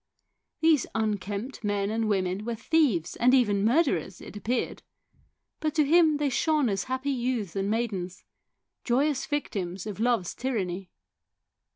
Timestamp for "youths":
7.11-7.55